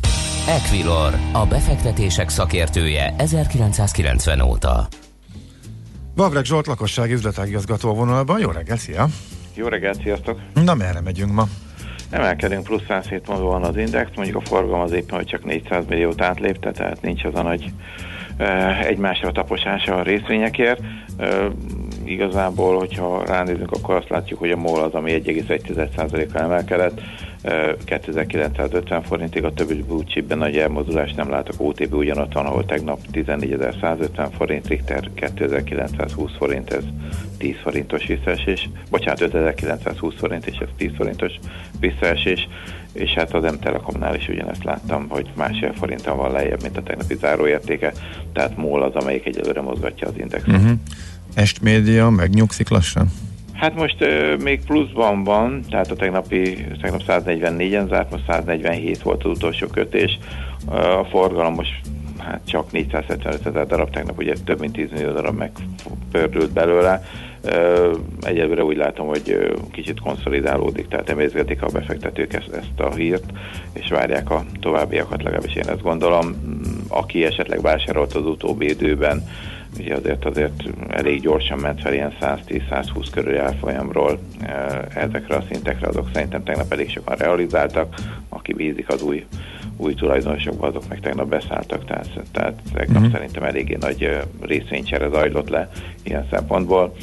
[0.47, 4.87] Equilor, a befektetések szakértője 1990 óta.
[6.15, 8.39] Vavreg Zsolt, lakossági üzletágigazgató a vonalban.
[8.39, 9.07] Jó reggel, szia!
[9.55, 10.39] Jó reggelt, sziasztok!
[10.53, 11.47] Na, merre megyünk ma?
[12.09, 16.21] Emelkedünk plusz 107 van az index, mondjuk a forgalom az éppen, hogy csak 400 milliót
[16.21, 17.73] átlépte, tehát nincs az a nagy
[18.39, 20.81] uh, egymásra taposása a részvényekért.
[22.05, 27.01] Igazából, hogyha ránézünk, akkor azt látjuk, hogy a MOL az, ami 1,1%-kal emelkedett,
[27.43, 32.99] uh, 2950 forintig, a többi blue nagy elmozdulást nem látok, OTB ugyanott van, ahol tegnap
[33.11, 36.83] 14.150 forint, Richter 2920 forint, ez
[37.37, 41.31] 10 forintos visszaesés, bocsánat, 5920 forint, és ez 10 forintos
[41.79, 42.47] visszaesés,
[42.93, 47.15] és hát az M-Telekomnál is ugyanezt láttam, hogy másfél forinton van lejjebb, mint a tegnapi
[47.15, 47.93] záróértéke,
[48.33, 50.55] tehát MOL az, amelyik egyelőre mozgatja az indexet.
[50.55, 50.71] Uh-huh.
[51.33, 53.07] Est média megnyugszik lassan?
[53.53, 59.23] Hát most uh, még pluszban van, tehát a tegnapi, tegnap 144-en zárt, most 147 volt
[59.23, 60.19] az utolsó kötés.
[60.65, 61.81] A forgalom most
[62.17, 67.03] hát csak 475 ezer darab, tegnap ugye több mint 10 millió darab megpördült belőle.
[68.21, 73.23] Egyelőre úgy látom, hogy kicsit konszolidálódik, tehát emészgetik a befektetők ezt, ezt a hírt,
[73.73, 76.35] és várják a továbbiakat, legalábbis én ezt gondolom.
[76.87, 79.23] Aki esetleg vásárolt az utóbbi időben,
[79.79, 84.19] ugye azért azért elég gyorsan ment fel ilyen 110-120 körüli árfolyamról
[84.95, 87.95] ezekre a szintekre, azok szerintem tegnap elég sokan realizáltak,
[88.29, 89.25] aki bízik az új,
[89.77, 93.11] új tulajdonosokban, azok meg tegnap beszálltak, tehát, tehát tegnap uh-huh.
[93.11, 95.69] szerintem eléggé nagy részvénycsere zajlott le
[96.03, 96.95] ilyen szempontból.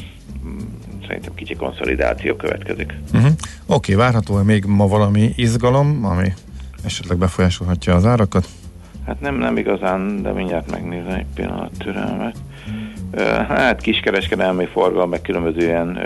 [1.06, 2.94] Szerintem kicsi konszolidáció következik.
[3.12, 3.26] Uh-huh.
[3.26, 6.32] Oké, okay, várható még ma valami izgalom, ami
[6.84, 8.48] esetleg befolyásolhatja az árakat?
[9.08, 12.36] Hát nem, nem igazán, de mindjárt megnézem egy pillanat türelmet.
[13.48, 15.98] Hát kiskereskedelmi forgalom, meg különböző ilyen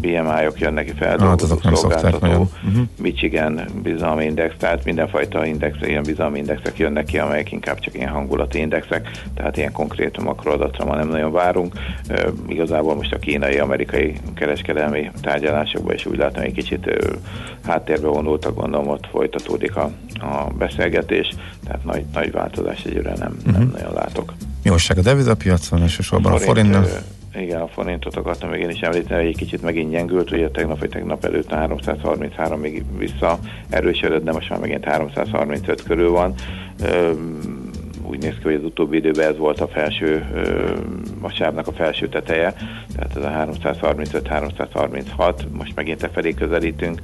[0.00, 1.04] BMI-ok jönnek ki.
[1.04, 1.18] Hát
[1.62, 2.40] nem szokták nagyon.
[2.40, 2.82] Uh-huh.
[3.00, 8.08] Michigan bizalmi index, tehát mindenfajta index, ilyen bizalmi indexek jönnek ki, amelyek inkább csak ilyen
[8.08, 11.74] hangulati indexek, tehát ilyen konkrét makroadatra ma nem nagyon várunk.
[12.48, 16.90] Igazából most a kínai-amerikai kereskedelmi tárgyalásokban is úgy látom, hogy egy kicsit
[17.64, 19.90] háttérbe vonultak, gondolom ott folytatódik a,
[20.20, 23.58] a beszélgetés, tehát nagy, nagy változás egyre nem, uh-huh.
[23.58, 24.32] nem nagyon látok.
[24.68, 27.02] Mi a devizapiacon, elsősorban a, forint, a forintnál?
[27.42, 30.88] Igen, a forintot akartam még én is említeni, egy kicsit megint gyengült, ugye tegnap vagy
[30.88, 36.34] tegnap előtt 333 még vissza erősödött, de most már megint 335 körül van.
[38.02, 40.26] Úgy néz ki, hogy az utóbbi időben ez volt a felső,
[41.20, 42.54] a sávnak a felső teteje,
[42.94, 47.00] tehát ez a 335-336, most megint e felé közelítünk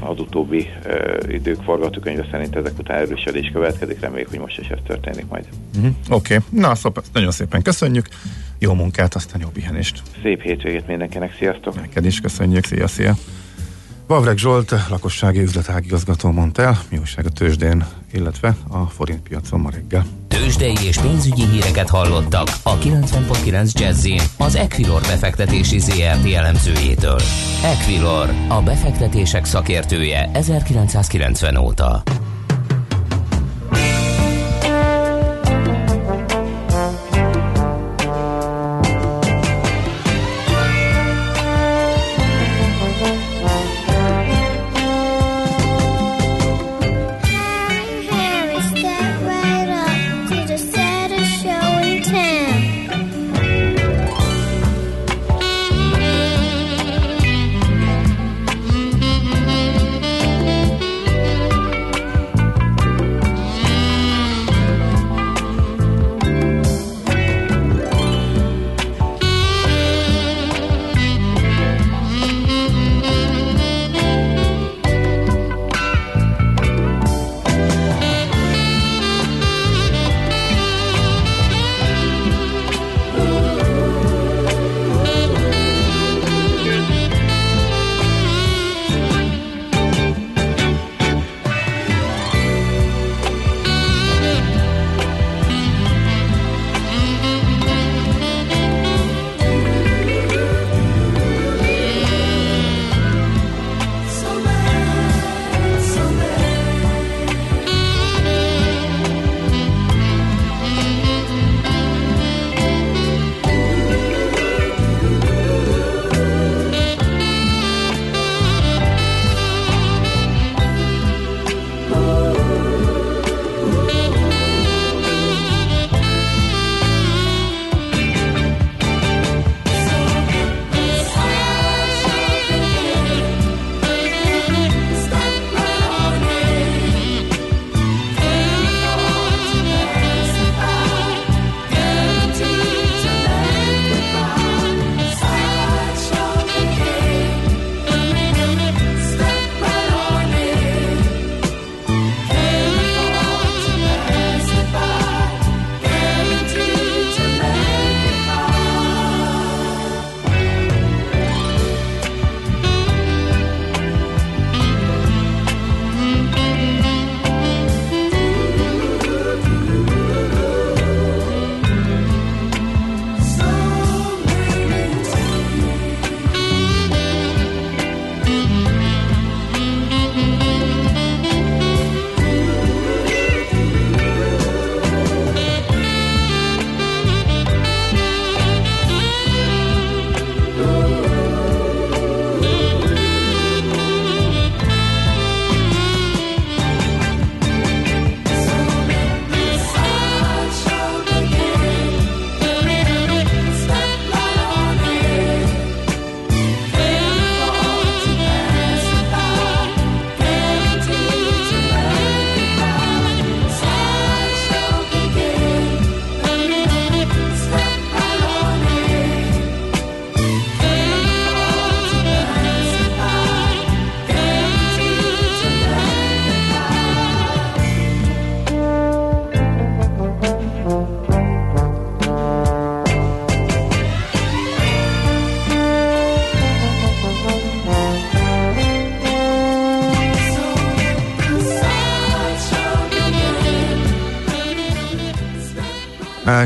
[0.00, 4.78] az utóbbi uh, idők forgatókönyve szerint ezek után erősödés következik, reméljük, hogy most is ez
[4.86, 5.44] történik majd.
[5.76, 5.92] Uh-huh.
[6.10, 6.60] Oké, okay.
[6.60, 8.06] na szóval nagyon szépen köszönjük,
[8.58, 10.02] jó munkát, aztán jó pihenést.
[10.22, 11.74] Szép hétvégét mindenkinek, sziasztok!
[11.74, 13.14] Neked is köszönjük, szia, szia!
[14.08, 19.70] Vavreg Zsolt, lakossági üzletágigazgató mondta el, mi újság a tőzsdén, illetve a forint piacon ma
[19.70, 20.06] reggel.
[20.28, 27.20] Tőzsdei és pénzügyi híreket hallottak a 90.9 jazz az Equilor befektetési ZRT elemzőjétől.
[27.62, 32.02] Equilor, a befektetések szakértője 1990 óta.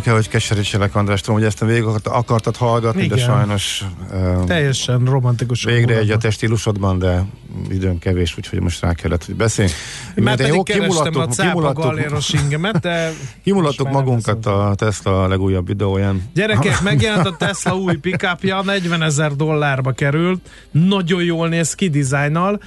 [0.03, 3.17] Kell, hogy keserítselek, András, tudom, hogy ezt a végig akart- akartad hallgatni, Igen.
[3.17, 5.65] de sajnos uh, Teljesen romantikus.
[5.65, 7.25] végre egy a te stílusodban, de
[7.71, 9.69] időm kevés, úgyhogy most rá kellett, hogy beszélj.
[10.15, 13.11] Mert Jó, pedig kerestem a kimulattuk- ingemet, de
[13.45, 16.23] Kimulattuk magunkat a Tesla legújabb videóján.
[16.35, 22.61] Gyerekek, megjelent a Tesla új pickupja, 40 ezer dollárba került, nagyon jól néz ki dizájnnal,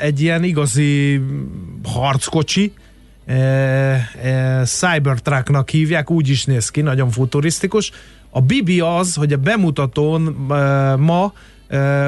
[0.00, 1.20] egy ilyen igazi
[1.84, 2.72] harckocsi,
[3.28, 7.90] eh, eh, Cybertrucknak hívják, úgy is néz ki, nagyon futurisztikus.
[8.30, 11.32] A Bibi az, hogy a bemutatón eh, ma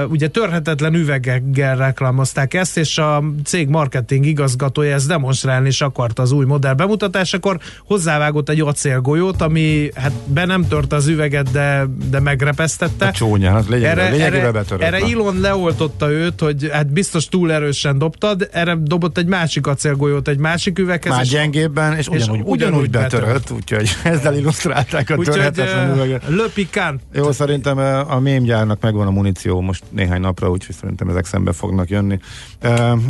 [0.09, 6.33] ugye törhetetlen üveggel reklámozták ezt, és a cég marketing igazgatója ezt demonstrálni is akarta az
[6.33, 12.21] új modell bemutatásakor, hozzávágott egy acélgolyót, ami hát be nem tört az üveget, de, de
[12.21, 13.07] megrepesztette.
[13.07, 14.83] A csúnya, hát lényegében, lényegében erre, betörött.
[14.83, 15.07] erre na.
[15.07, 20.39] Ilon leoltotta őt, hogy hát biztos túl erősen dobtad, erre dobott egy másik acélgolyót egy
[20.39, 21.13] másik üveghez.
[21.13, 26.23] Már és- gyengébben, és ugyanúgy, ugyanúgy betörött, úgyhogy ezzel illusztrálták a törhetetlen üveget.
[26.29, 27.01] Le Picant.
[27.13, 31.89] Jó, szerintem a mémgyárnak megvan a muníció most néhány napra, úgyhogy szerintem ezek szembe fognak
[31.89, 32.19] jönni.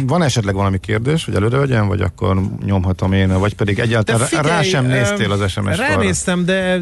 [0.07, 4.43] Van esetleg valami kérdés, hogy előre vegyem, vagy akkor nyomhatom én, vagy pedig egyáltalán De
[4.43, 5.95] rá sem néztél az SMS falra?
[5.95, 6.80] Ránéztem, de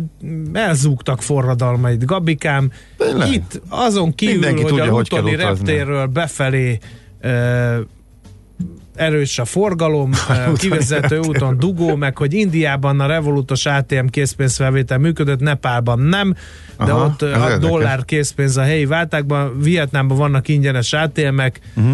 [0.52, 2.04] elzúgtak forradalmait.
[2.04, 3.32] Gabikám, Tényleg?
[3.32, 6.78] itt azon kívül, Mindenki hogy tudja, a hogy reptérről befelé
[8.98, 15.40] erős a forgalom, ö, kivezető úton dugó, meg hogy Indiában a revolutos ATM készpénzfelvétel működött,
[15.40, 16.34] Nepálban nem,
[16.78, 21.90] de Aha, ott ez a dollár készpénz a helyi váltákban, Vietnámban vannak ingyenes ATM-ek, Mhm.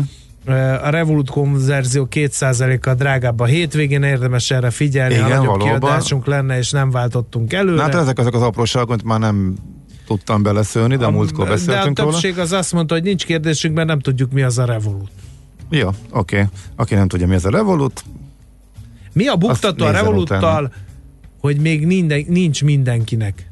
[0.85, 5.79] a Revolut konverzió 2%-kal drágább a hétvégén, érdemes erre figyelni, Igen, ha nagyobb valóban.
[5.81, 7.77] kiadásunk lenne, és nem váltottunk előre.
[7.77, 9.55] Na, hát ezek azok az apróságok, amit már nem
[10.07, 12.11] tudtam beleszőni, de a múltkor de a beszéltünk róla.
[12.11, 15.11] többség az azt mondta, hogy nincs kérdésünk, mert nem tudjuk, mi az a Revolut.
[15.71, 16.49] Jó, oké.
[16.77, 18.05] Aki nem tudja, mi ez a Revolut,
[19.13, 20.73] Mi a buktató a Revoluttal,
[21.41, 23.49] hogy még minden, nincs mindenkinek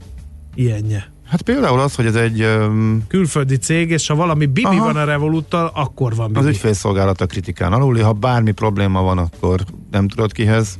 [0.54, 1.10] ilyenje?
[1.24, 4.84] Hát például az, hogy ez egy um, Külföldi cég, és ha valami bibi Aha.
[4.84, 6.54] van a Revoluttal, akkor van az bibi.
[6.54, 9.60] ügyfélszolgálat a kritikán aluli, ha bármi probléma van, akkor
[9.90, 10.78] nem tudod kihez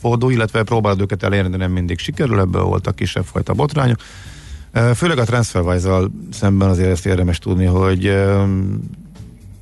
[0.00, 3.98] fordulj, illetve próbálod őket elérni, de nem mindig sikerül, ebből voltak kisebb fajta botrányok.
[4.94, 8.16] Főleg a TransferWise-zal szemben azért ezt érdemes tudni, hogy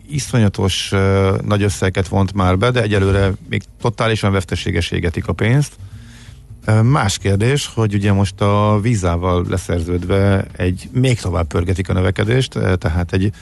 [0.09, 5.73] iszonyatos ö, nagy összeget vont már be, de egyelőre még totálisan veszteséges égetik a pénzt.
[6.83, 13.13] Más kérdés, hogy ugye most a vízával leszerződve egy még tovább pörgetik a növekedést, tehát
[13.13, 13.33] egy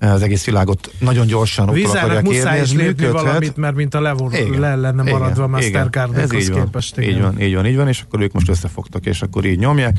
[0.00, 3.22] az egész világot nagyon gyorsan érni, muszáj ez is lépni működhet.
[3.24, 5.50] valamit, mert mint a Levor Igen, le lenne maradva a igen.
[5.50, 6.98] Mastercardhoz képest.
[6.98, 7.20] így igen.
[7.20, 9.98] van, így van, így van, és akkor ők most összefogtak, és akkor így nyomják.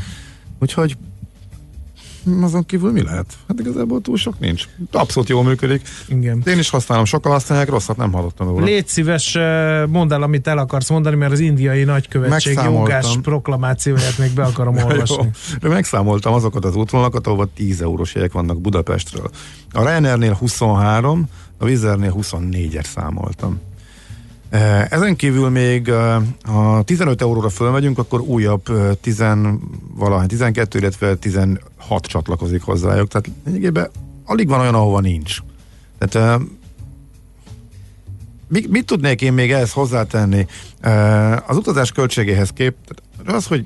[0.59, 0.97] Úgyhogy
[2.41, 3.25] azon kívül mi lehet?
[3.47, 4.67] Hát igazából túl sok nincs.
[4.91, 5.87] Abszolút jól működik.
[6.07, 6.43] Igen.
[6.45, 8.65] Én is használom, sokan használják, rosszat nem hallottam róla.
[8.65, 14.17] Légy szíves, eh, mondd el, amit el akarsz mondani, mert az indiai nagykövetség jogás proklamációját
[14.17, 15.29] még be akarom olvasni.
[15.61, 15.69] jó.
[15.69, 19.29] Megszámoltam azokat az útvonalakat, ahova 10 eurós jegyek vannak Budapestről.
[19.71, 23.59] A Ryanairnél 23, a Wizzairnél 24-et számoltam.
[24.49, 29.23] Eh, Ezen kívül még eh, ha 15 euróra fölmegyünk, akkor újabb eh, 10,
[29.95, 31.61] valahány 12, illetve 16
[32.01, 33.07] csatlakozik hozzájuk.
[33.07, 33.89] Tehát lényegében
[34.25, 35.37] alig van olyan, ahova nincs.
[35.97, 36.45] Tehát eh,
[38.47, 40.47] mit, mit tudnék én még ehhez hozzátenni?
[40.79, 42.75] Eh, Az utazás költségéhez kép,
[43.25, 43.65] az, hogy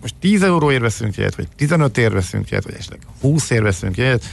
[0.00, 3.96] most 10 euróért veszünk jegyet, vagy 15 ért veszünk jegyet, vagy esetleg 20 ért veszünk
[3.96, 4.24] jegyet,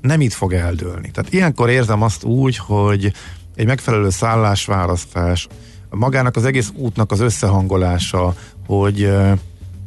[0.00, 1.10] nem itt fog eldőlni.
[1.10, 3.12] Tehát ilyenkor érzem azt úgy, hogy
[3.56, 5.48] egy megfelelő szállásválasztás,
[5.90, 8.34] magának az egész útnak az összehangolása,
[8.66, 9.12] hogy,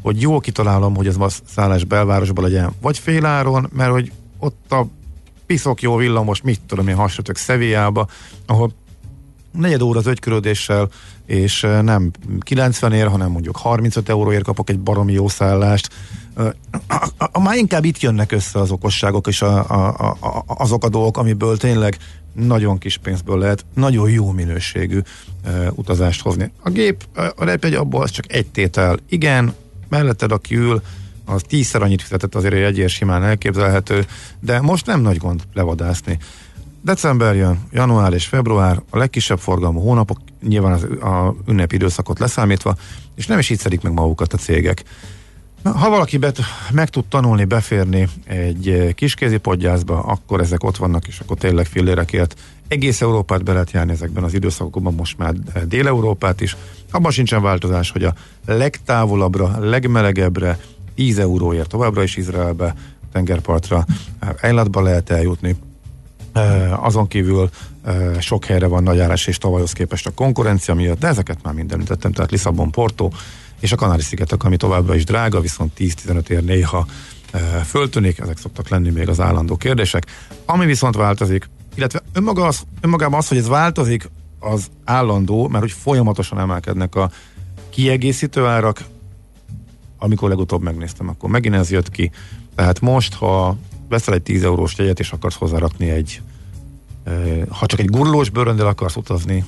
[0.01, 4.87] hogy jól kitalálom, hogy ez a szállás belvárosban legyen, vagy féláron, mert hogy ott a
[5.45, 8.07] piszok jó villamos, mit tudom én, hasonlítok Szevijába,
[8.45, 8.71] ahol
[9.51, 10.89] negyed óra az ögykörödéssel,
[11.25, 15.89] és nem 90 ér, hanem mondjuk 35 euróért kapok egy baromi jó szállást.
[17.39, 21.57] Már inkább itt jönnek össze az okosságok és a, a, a, azok a dolgok, amiből
[21.57, 21.97] tényleg
[22.33, 24.99] nagyon kis pénzből lehet nagyon jó minőségű
[25.45, 26.51] uh, utazást hozni.
[26.63, 27.03] A gép,
[27.35, 28.97] a repjegy abból az csak egy tétel.
[29.09, 29.53] Igen,
[29.89, 30.81] melletted aki ül,
[31.25, 34.05] az tízszer annyit fizetett azért egy jegyért simán elképzelhető,
[34.39, 36.17] de most nem nagy gond levadászni.
[36.81, 40.17] December jön, január és február, a legkisebb forgalmú hónapok,
[40.47, 42.75] nyilván az a ünnepi időszakot leszámítva,
[43.15, 44.83] és nem is így szedik meg magukat a cégek.
[45.75, 46.39] Ha valaki bet,
[46.71, 51.65] meg tud tanulni, beférni egy eh, kiskézi podgyászba, akkor ezek ott vannak, és akkor tényleg
[51.65, 55.33] fillérekért egész Európát be lehet járni ezekben az időszakokban, most már
[55.67, 56.55] Dél-Európát is.
[56.91, 58.13] Abban sincsen változás, hogy a
[58.45, 60.59] legtávolabbra, legmelegebbre
[60.95, 62.75] 10 euróért továbbra is Izraelbe,
[63.11, 63.85] tengerpartra,
[64.19, 65.55] eh, Eilatba lehet eljutni,
[66.33, 67.49] Eh, azon kívül
[68.19, 71.71] sok helyre van nagy árás és tavalyhoz képest a konkurencia miatt, de ezeket már mind
[71.71, 73.09] említettem, tehát Lisszabon, Porto,
[73.59, 76.85] és a Kanári-szigetek, ami továbbra is drága, viszont 10-15 ér néha
[77.31, 80.05] e, föltűnik, ezek szoktak lenni még az állandó kérdések.
[80.45, 85.71] Ami viszont változik, illetve önmaga az, önmagában az, hogy ez változik, az állandó, mert hogy
[85.71, 87.11] folyamatosan emelkednek a
[87.69, 88.85] kiegészítő árak,
[89.97, 92.11] amikor legutóbb megnéztem, akkor megint ez jött ki.
[92.55, 93.57] Tehát most, ha
[93.89, 96.21] veszel egy 10 eurós jegyet, és akarsz hozzárakni egy,
[97.49, 99.45] ha csak egy gurulós bőröndel akarsz utazni,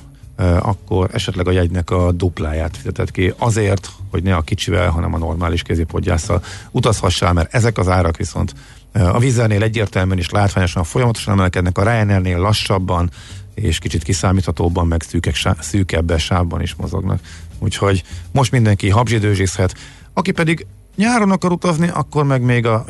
[0.60, 5.18] akkor esetleg a jegynek a dupláját fizeted ki azért, hogy ne a kicsivel, hanem a
[5.18, 8.54] normális kézipodgyásszal utazhassál, mert ezek az árak viszont
[8.92, 13.10] a vízernél egyértelműen és látványosan folyamatosan emelkednek, a Ryanairnél lassabban,
[13.54, 17.20] és kicsit kiszámíthatóbban, meg szűkek, szűkebben sávban is mozognak.
[17.58, 19.74] Úgyhogy most mindenki habzsidőzsészhet,
[20.12, 20.66] aki pedig
[20.96, 22.84] nyáron akar utazni, akkor meg még a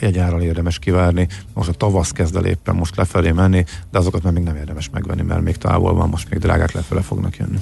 [0.00, 1.28] jegyáral érdemes kivárni.
[1.54, 4.90] Most a tavasz kezd el éppen most lefelé menni, de azokat meg még nem érdemes
[4.92, 7.58] megvenni, mert még távol van, most még drágák lefele fognak jönni.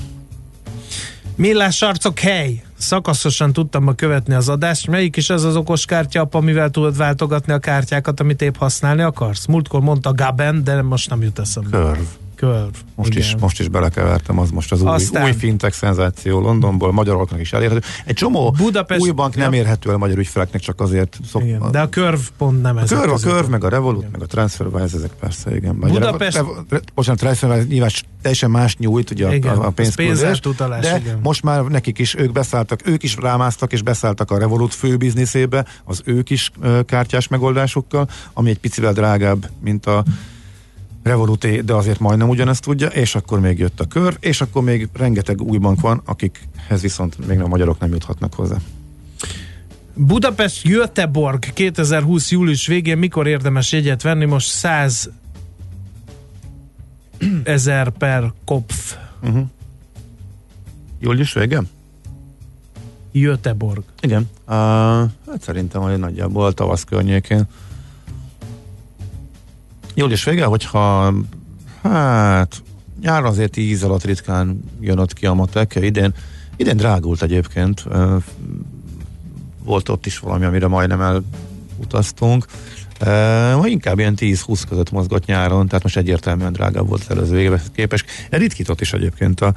[1.37, 2.63] Millás arcok, hely!
[2.79, 4.87] Szakaszosan tudtam ma követni az adást.
[4.89, 9.47] Melyik is az az okos kártya, amivel tudod váltogatni a kártyákat, amit épp használni akarsz?
[9.47, 11.79] Múltkor mondta Gaben, de most nem jut eszembe.
[11.79, 12.26] Curve.
[12.37, 12.79] Curve.
[12.95, 15.23] Most is, most is belekevertem, az most az Aztán...
[15.23, 17.87] új, új fintech szenzáció Londonból, magyaroknak is elérhető.
[18.05, 19.01] Egy csomó Budapest...
[19.01, 21.43] új bank nem érhető el magyar ügyfeleknek, csak azért szok...
[21.43, 22.93] igen, De a Curve pont nem ez.
[22.93, 24.11] A Curve, a Curve, meg a Revolut, igen.
[24.13, 25.79] meg a TransferWise, ezek persze, igen.
[25.79, 26.37] Budapest...
[26.37, 26.55] Revo...
[26.95, 27.91] Bocsánat, TransferWise nyilván
[28.23, 30.41] teljesen más nyújt, ugye igen, a, a pénzküldés,
[30.81, 31.19] de igen.
[31.23, 35.67] most már nekik is, ők beszálltak, ők is rámáztak és beszálltak a Revolut fő bizniszébe,
[35.85, 36.51] az ők is
[36.87, 40.05] kártyás megoldásukkal, ami egy picivel drágább, mint a
[41.07, 44.89] Revoluté, de azért majdnem ugyanezt tudja, és akkor még jött a kör, és akkor még
[44.93, 48.57] rengeteg új bank van, akikhez viszont még a magyarok nem juthatnak hozzá.
[49.95, 54.25] Budapest Göteborg 2020 július végén mikor érdemes jegyet venni?
[54.25, 55.11] Most 100
[57.45, 58.97] ezer per kopf.
[59.23, 59.47] Uh-huh.
[61.01, 61.69] Július végén?
[63.13, 63.83] Göteborg.
[64.01, 64.31] Igen.
[64.47, 64.55] Uh,
[65.27, 67.47] hát szerintem hogy nagyjából tavasz környékén.
[69.99, 71.15] Július vége, hogyha
[71.83, 72.63] hát
[73.01, 76.15] nyáron azért 10 alatt ritkán jön ott ki a matek, idén,
[76.57, 77.85] idén drágult egyébként,
[79.65, 82.47] volt ott is valami, amire majdnem elutaztunk,
[83.01, 87.71] Uh, inkább ilyen 10-20 között mozgott nyáron, tehát most egyértelműen drágább volt az előző évhez
[87.75, 88.05] képest.
[88.31, 89.53] Ritkított is egyébként a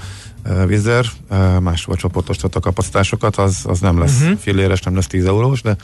[0.66, 4.38] Vizer, uh, máshol csoportosított a kapacitásokat, az, az nem lesz uh-huh.
[4.38, 5.76] filléres, nem lesz 10 eurós, de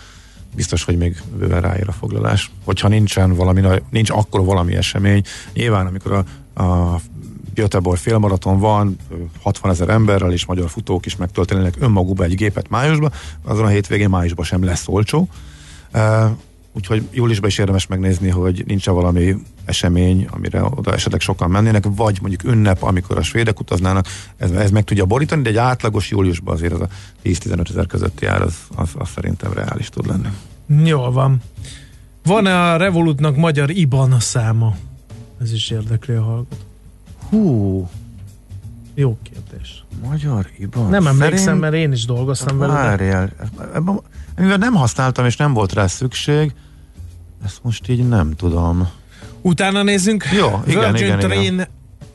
[0.55, 2.51] biztos, hogy még bőven ráír a foglalás.
[2.63, 6.11] Hogyha nincsen valami, nincs akkor valami esemény, nyilván amikor
[6.53, 6.99] a, a
[7.53, 8.97] Göteborg félmaraton van,
[9.41, 13.11] 60 ezer emberrel és magyar futók is megtöltenének önmagukba egy gépet májusban,
[13.43, 15.27] azon a hétvégén májusban sem lesz olcsó.
[16.75, 22.17] Úgyhogy júliusban is érdemes megnézni, hogy nincs valami esemény, amire oda esetleg sokan mennének, vagy
[22.21, 24.05] mondjuk ünnep, amikor a svédek utaznának,
[24.37, 26.87] ez, ez meg tudja borítani, de egy átlagos júliusban azért az a
[27.23, 30.27] 10-15 ezer közötti ár, az, az, az szerintem reális tud lenni.
[30.87, 31.41] Jól van.
[32.23, 34.75] Van-e a Revolutnak magyar IBAN száma?
[35.41, 36.55] Ez is érdekli a hallgató.
[37.29, 37.89] Hú,
[38.93, 39.83] jó kérdés.
[40.09, 40.89] Magyar IBAN?
[40.89, 41.61] Nem emlékszem, Szerint...
[41.61, 42.73] mert én is dolgoztam vele.
[42.73, 43.31] Várjál,
[44.37, 46.53] mivel nem használtam és nem volt rá szükség,
[47.45, 48.89] ezt most így nem tudom.
[49.41, 50.25] Utána nézzünk.
[50.33, 51.67] Jó, igen, Virgin igen, Train igen.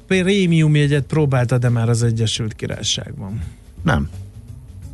[0.07, 3.43] prémium jegyet próbálta, de már az Egyesült Királyságban.
[3.83, 4.09] Nem.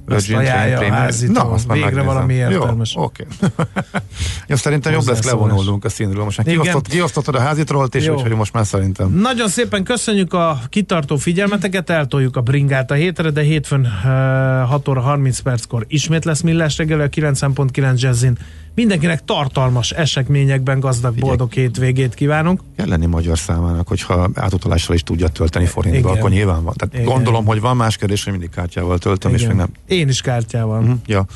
[0.09, 1.43] Azt ajánlja a házitól.
[1.43, 2.07] Na, azt Végre megnézem.
[2.07, 2.95] valami értelmes.
[2.95, 3.27] Jó, oké.
[3.43, 3.65] Okay.
[4.49, 6.25] Jó, szerintem jobb lesz levonulnunk a színről.
[6.25, 9.13] Most már kiosztott, kiosztottad a házitrolt, és úgyhogy most már szerintem.
[9.13, 14.89] Nagyon szépen köszönjük a kitartó figyelmeteket, eltoljuk a bringát a hétre, de hétfőn uh, 6
[14.89, 18.39] óra 30 perckor ismét lesz millás reggel a 9.9 Jazzin.
[18.77, 22.61] Mindenkinek tartalmas eseményekben gazdag, boldog hétvégét kívánunk.
[22.77, 26.75] Kell lenni magyar számának, hogyha átutalással is tudja tölteni forintba, akkor nyilván van.
[26.77, 27.07] Tehát Igen.
[27.07, 29.43] gondolom, hogy van más kérdés, hogy mindig kártyával töltöm, Igen.
[29.43, 29.69] és még nem.
[29.87, 30.81] Én is kártyával.
[30.81, 30.99] Uh-huh.
[31.07, 31.27] Ja.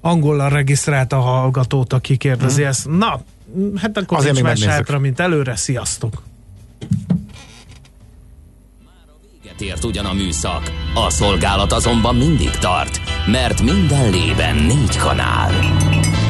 [0.00, 2.68] Angollal regisztrált a hallgatót, aki kérdezi uh-huh.
[2.68, 2.88] ezt.
[2.88, 3.20] Na,
[3.76, 5.56] hát akkor Azért nincs más hátra, mint előre.
[5.56, 6.22] Sziasztok!
[9.42, 15.52] Véget ért ugyan a műszak, a szolgálat azonban mindig tart, mert minden lében négy kanál.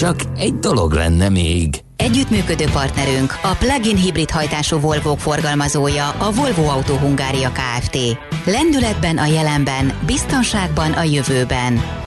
[0.00, 1.80] Csak egy dolog lenne még.
[1.96, 7.96] Együttműködő partnerünk a plug-in hibrid hajtású Volvo forgalmazója a Volvo Autó Hungária Kft.
[8.44, 11.98] Lendületben a jelenben, biztonságban a jövőben.